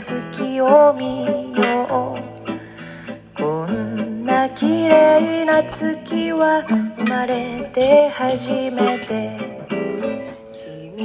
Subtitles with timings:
[0.00, 0.49] 月。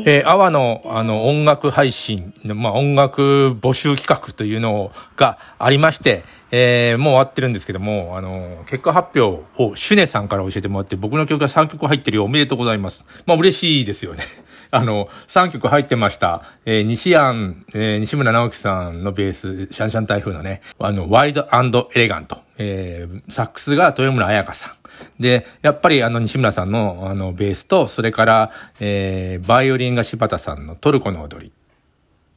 [0.08, 12.24] えー、阿波のあの音楽配信、まあ、音楽募集企画というのがありまして、えー、もう終わってるんですけども、あの、結果発表をシュネさんから教えてもらって、僕の曲が3曲入ってるよ。
[12.24, 13.04] おめでとうございます。
[13.26, 14.24] まあ、嬉しいですよね。
[14.70, 16.44] あの、3曲入ってました。
[16.66, 21.48] えー、西安、えー、西村直樹さんのベース、シャンシャン台風のね、あの、ワイド
[21.96, 22.46] エレガント。
[22.58, 24.85] えー、サックスが豊村彩香さん。
[25.20, 31.52] で、やっぱりあの西村さんのあのベースと、それから、えー、バイオリンが柴田さんのトルコの踊り。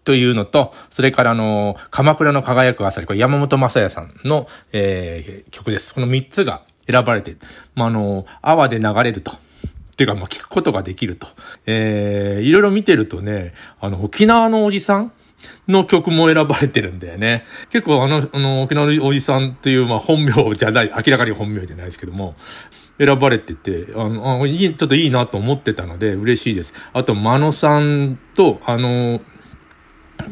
[0.05, 5.95] というのと、それからあの、鎌倉の輝く朝り、これ山本正也さんの、えー、曲です。
[5.95, 7.37] この3つが選ばれて、
[7.75, 9.33] まあ、あの、泡で流れると。
[9.33, 9.37] っ
[9.99, 11.27] ていうか、まあ、聞くことができると。
[11.67, 15.13] えー、いろいろ見てるとね、あの、沖縄のおじさん
[15.67, 17.45] の曲も選ばれてるんだよね。
[17.71, 22.35] 結構あの、あの、沖縄のおじさんっていう、まあ本名じゃない、明らかに本名じゃないですけども、
[22.99, 26.75] 選ばれてて、あの、あいい、ちょっといいなと思ってたので嬉しいです。
[26.93, 29.21] あと、真野さんと、あの、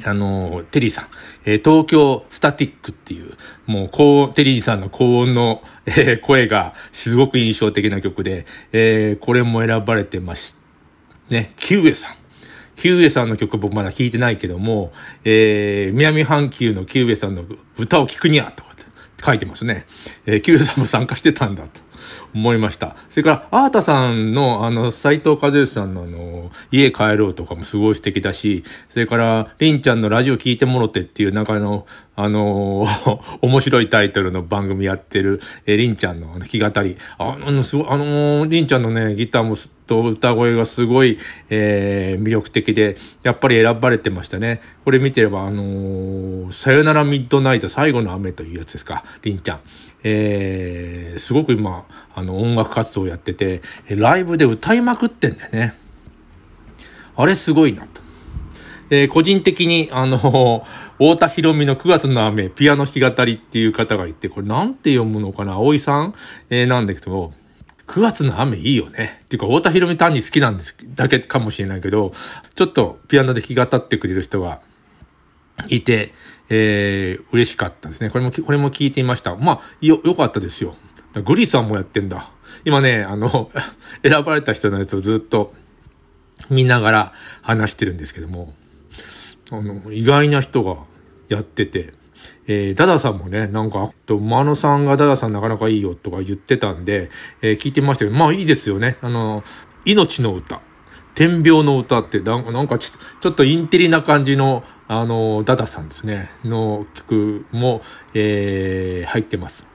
[0.04, 1.06] あの、テリーさん、
[1.44, 10.56] えー、東京スタティックっていう、もう、高、テリーさんの高音の、えー、声がすごく印象的な曲で、えー、これも選ばれてまし、
[11.30, 12.25] ね、キューエさん。
[12.76, 14.92] キューエさんの曲僕まだ弾いてないけども、
[15.24, 17.44] えー、南半球のキューエさんの
[17.78, 18.84] 歌を聴くにゃとかって
[19.24, 19.86] 書いてますね。
[20.26, 21.86] えー、キューエさんも参加してたんだと。
[22.34, 22.96] 思いました。
[23.08, 32.86] それから、アータさんの、あの、斎藤和義さんのあの、家帰ろうとかもすごい素敵だし、それから、りんちゃんのラジオ聞いてもろてっていう、なんかあの、あの、
[33.40, 36.96] 面白いタイトルの番組やってる、えー、りんちゃんの弾き語り。
[37.18, 39.56] あの、すごい、あのー、りんちゃんのね、ギターも
[39.86, 44.60] と歌声がすごい、えー、魅力的で、やっぱり選ばれてましたね。
[44.84, 49.60] これ見てれば、あのー、さよならミッドナイト最後の雨というやつですか、りんちゃん。
[50.02, 55.74] えー、すごく今、あの、音楽活動をやってて、ライブで歌いまくってんだよね。
[57.16, 58.06] あれすごいなと。
[58.90, 60.64] えー、個人的に、あの、
[60.98, 66.14] 太田博美の9月の雨、ピアノ弾き語りっていう方がいて、これなんて読むのかな葵さん、
[66.50, 67.32] えー、なんだけど、
[67.86, 69.20] 9月の雨いいよね。
[69.24, 72.12] っていうか、太田博美単に好きなんです、だけかもしれないけど、
[72.54, 74.60] ちょっとピアノで弾き語ってくれる人が
[75.68, 76.12] いて、
[76.48, 78.10] えー、嬉しかったですね。
[78.10, 79.36] これも、これも聞いてみました。
[79.36, 80.76] まあ、よ、良かったですよ。
[81.24, 82.30] グリさんもやってんだ。
[82.64, 83.50] 今ね、あの、
[84.02, 85.54] 選ばれた人のやつをずっと
[86.50, 88.52] 見ながら話してるんですけども、
[89.50, 90.76] あの、意外な人が
[91.28, 91.94] やってて、
[92.48, 97.10] えー、ダダさんもね、なんか、と、マノさんがダダさんなかなかいいよとか言ってたんで、
[97.42, 98.96] えー、聞いてましたけど、まあいいですよね。
[99.00, 99.42] あの、
[99.84, 100.60] 命の歌。
[101.14, 107.82] 天病の歌って、なんかちょっとインテリな感じの、あの、ダダさんですね、の曲も、
[108.14, 109.66] えー、入ってます。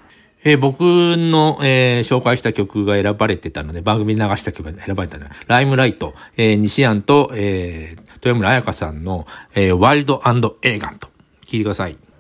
[0.44, 10.22] えー、僕の、えー、紹介した曲が選ばれてたので、番組流した曲が選ばれたので、ライムライト、えー、西安と、えー、豊村彩香さんの、えー、ワイルド
[10.62, 11.08] エレガント。
[11.42, 12.11] 聴いてください。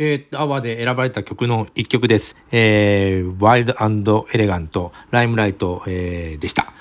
[0.00, 2.36] えー、アワーで選ばれた曲の一曲です。
[2.52, 3.74] えー、ワイル
[4.04, 6.72] ドエレガント、ライムライト、えー、でした。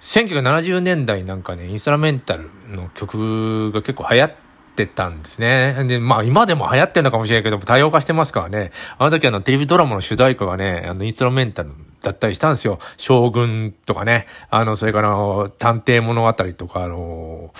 [0.00, 4.34] 1970年代なんかね、インストラメンタルの曲が結構流行っ
[4.74, 5.84] てたんですね。
[5.86, 8.72] で、まあ今でも流行ってんのかもしれないけど、多様化してますからね。
[8.98, 11.70] あの時あのテレビドラマの主題歌がね、あのインストラメンタル
[12.02, 12.80] だったりしたんですよ。
[12.96, 14.26] 将軍とかね。
[14.50, 15.10] あの、それから
[15.58, 17.54] 探偵物語とか、あの、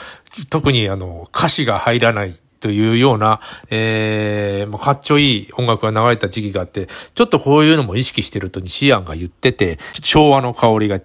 [0.51, 11.00] 特にあの、歌詞が入らないというような、えー、もうかっちょいい音楽が流れた時期があって、ちょっとこういうのも意識してると西安が言ってて、昭和の香りが、あ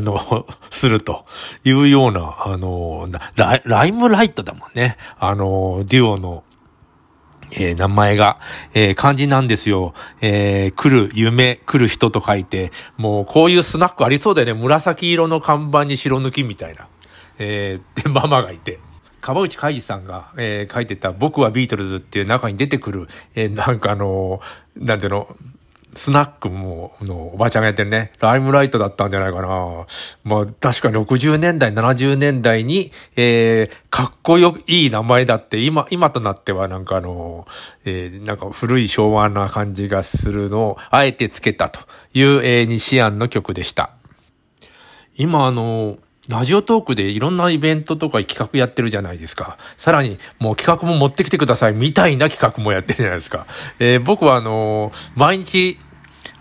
[0.00, 1.24] の、 すると
[1.64, 4.96] いうような、あの、ラライムライトだもんね。
[5.20, 6.42] あの、デュオの、
[7.52, 8.40] えー、名前が、
[8.74, 9.94] えー、漢字なんですよ。
[10.20, 14.54] えー、来る、夢、来る人と書いて、もうこういうスナックありそうだよね。
[14.54, 16.88] 紫色の看板に白抜きみたいな。
[17.38, 18.80] えー、で、ママがいて。
[19.20, 25.36] 川内海二さんが、えー、書いてた僕はビートルズっていう中に出てくる、えー、なんかあのー、なんていうの、
[25.94, 29.86] スナックも、の、おばちゃんがやってるね、ライムライトだったんじゃないかな。
[30.22, 37.46] まあ、確かに60年代、70年代に、えー、かっこよ、いい名前だって、今、今となってはなんかあの、
[37.84, 41.80] えー、なんか古い昭和な感じがするのを、あえてつけたと
[42.14, 43.90] いう、えー、西安の曲でした。
[45.16, 49.56] 今あの、ラジオトークでいろんなイベントとか企画やってるじゃないですか。
[49.78, 53.46] さらに、もう企画も持ってきてくださいみたいな企画もやってるじゃないですか。
[53.78, 55.78] えー、僕はあのー、毎日、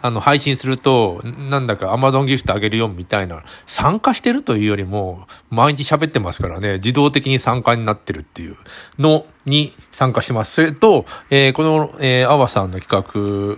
[0.01, 8.55] あの、配信すると、なんだか Amazon ギフトあげるよみたいな、参加してるというよりも、毎日喋ってますからね、自動的に参加になってるっていう
[8.99, 10.53] のに参加してます。
[10.53, 13.57] それと、えー、この、えー、アワさんの企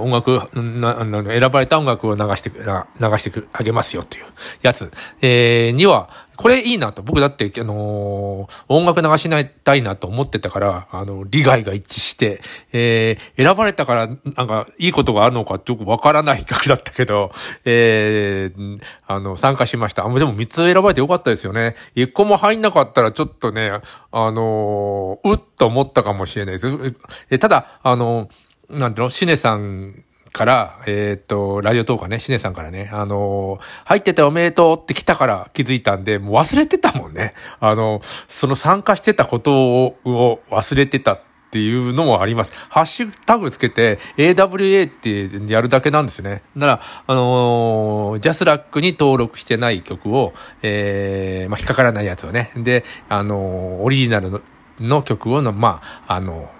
[0.00, 4.24] 音楽、な、選ばれた音楽を流して、流してあげますよっていう
[4.62, 4.90] やつ、
[5.20, 7.02] えー、には、これいいなと。
[7.02, 12.40] 僕だって、あのー、音楽流しないたいなと思ってたから、あの、利害が一致して、
[12.72, 17.30] えー、選ばれたから、なんか、いいことがあるのかってよくわからない曲だったけど、
[17.64, 20.04] えー、あの、参加しました。
[20.04, 21.76] あ、でも3つ選ばれてよかったですよね。
[21.94, 23.80] 1個も入んなかったらちょっとね、
[24.10, 26.94] あのー、うっと思ったかもしれないです。
[27.30, 30.03] え、ただ、あのー、なんていうの、シネさん
[30.34, 37.34] から、えっ、と、ラジオトーカーね、シネさんからね、あのー、入ってておめでとうって来たから気づいたんで、もう忘れてたもんね。
[37.60, 41.20] あの、その参加してたことをを忘れてたっ
[41.52, 42.52] ていうのもあります。
[42.68, 46.42] ハッシュタグつけて AWA ってやるだけなんですね。
[46.56, 52.50] だから、あのー、ジャスラックに登録してない曲を、えー、まあ、引っかからないやつをね。
[52.56, 54.40] で、あのー、オリジナルの
[54.80, 56.50] の曲をの、まあ、あの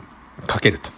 [0.42, 0.92] ー、かけると。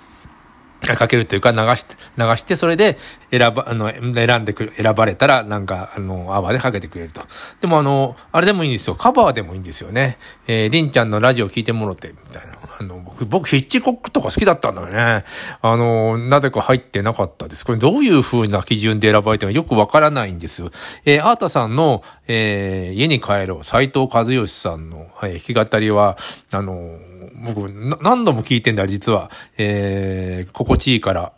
[0.81, 2.97] かけるというか流して、流して、それで
[3.31, 7.23] 選ば、あの、選んでくる、選ばれたら、なんか、あの、泡でかけてくれると。
[7.61, 8.95] でもあの、あれでもいいんですよ。
[8.95, 10.19] カバーでもいいんですよね。
[10.47, 12.57] えー、りんちゃんのラジオ聞いてもろて、みたいな。
[12.79, 15.25] あの、僕、僕、ヒッチコックとか好きだったんだよね。
[15.63, 17.65] あの、なぜか入ってなかったです。
[17.65, 20.71] これどういう風な基準で選ばれてるのかよくわからないんですよ。
[21.05, 26.17] えー、アータさんの、えー、家に帰ろう、斎藤和義さんの、えー、弾き語りは、
[26.53, 26.99] あの、
[27.39, 27.71] 僕、
[28.03, 29.31] 何度も聞いてんだ、実は。
[29.59, 31.33] えー、心地いいから。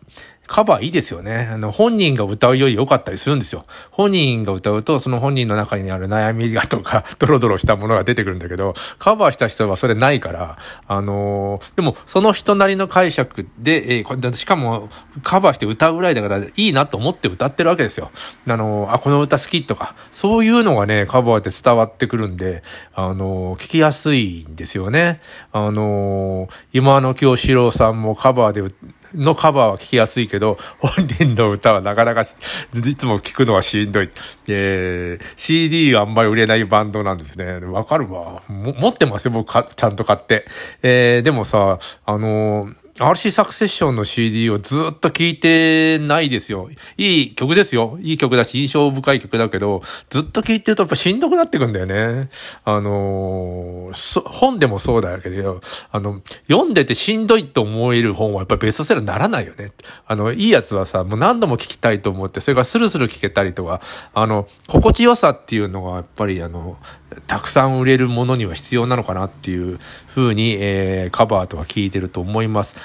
[0.48, 1.48] カバーいいですよね。
[1.52, 3.64] あの、本人が歌うより良かったりするんですよ。
[3.90, 14.88] 本人が歌うと、その本人の中にある悩みがとか、 ドロドロしたものが出てくるんだけど、カバーした人はそれないから、あのー、でも、その人なりの解釈で、えー、しかも、
[15.22, 18.10] カバーして歌うぐらいだから、いいなと思って歌ってるわけですよ。
[18.46, 22.62] あのー、あ、この歌好きとか、そういうのがね、カバーで伝わってくるんで、
[22.94, 25.20] あのー、聞きやすいんですよね。
[25.52, 28.62] あの今の京志郎さんもカバーで
[29.14, 34.10] のカバーは聴きやすいけど、 本人の歌はなかなかいつも聴くのはしんどい。
[34.48, 37.58] えー、CD はあんまり売れないバンドなんですね。
[37.66, 38.42] わかるわ。
[38.48, 40.46] 持ってますよ、僕ちゃんと買って。
[40.82, 46.68] えー、でもさ、あのー RC サクセッションの CD をずっと聴いてないですよ。
[46.96, 47.96] いい曲ですよ。
[48.00, 52.28] いい曲だし、印象深い曲だけど、ずっと聴いてるとやっぱしんどくなってくんだよね。
[52.64, 53.77] あのー、
[54.24, 59.70] 本でもそうだけど、あの、読んでてしんどいと思える本はやっぱりベストセラーにならないよね。
[60.06, 63.80] あの、いいやつはさ、もう何度も聞きたいと思って、それからスルスル聞けたりとか、
[64.14, 66.78] あの、心地よさっていうのがやっぱりあの、
[67.26, 72.76] たくさん売れるものには必要なのかなっていうふうに、えー、カバーとか聞いてると思います。